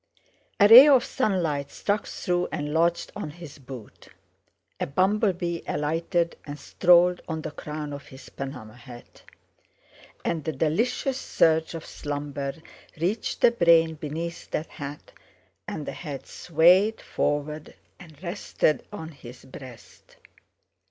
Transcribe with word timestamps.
A 0.59 0.67
ray 0.67 0.87
of 0.87 1.05
sunlight 1.05 1.69
struck 1.69 2.07
through 2.07 2.47
and 2.51 2.73
lodged 2.73 3.11
on 3.15 3.29
his 3.29 3.59
boot. 3.59 4.07
A 4.79 4.87
bumble 4.87 5.31
bee 5.31 5.61
alighted 5.67 6.37
and 6.43 6.57
strolled 6.59 7.21
on 7.27 7.43
the 7.43 7.51
crown 7.51 7.93
of 7.93 8.07
his 8.07 8.27
Panama 8.29 8.73
hat. 8.73 9.21
And 10.25 10.43
the 10.43 10.53
delicious 10.53 11.19
surge 11.19 11.75
of 11.75 11.85
slumber 11.85 12.55
reached 12.99 13.41
the 13.41 13.51
brain 13.51 13.93
beneath 13.93 14.49
that 14.49 14.69
hat, 14.71 15.11
and 15.67 15.85
the 15.85 15.91
head 15.91 16.25
swayed 16.25 16.99
forward 16.99 17.75
and 17.99 18.23
rested 18.23 18.83
on 18.91 19.09
his 19.09 19.45
breast. 19.45 20.15